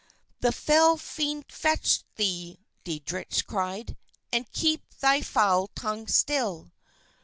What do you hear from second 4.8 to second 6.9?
thy foul tongue still.